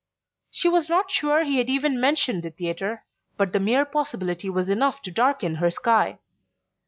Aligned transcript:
She 0.49 0.67
was 0.67 0.89
not 0.89 1.11
sure 1.11 1.43
he 1.43 1.59
had 1.59 1.69
even 1.69 2.01
mentioned 2.01 2.41
the 2.41 2.49
theatre, 2.49 3.05
but 3.37 3.53
the 3.53 3.59
mere 3.59 3.85
possibility 3.85 4.49
was 4.49 4.67
enough 4.67 5.03
to 5.03 5.11
darken 5.11 5.57
her 5.57 5.69
sky. 5.69 6.17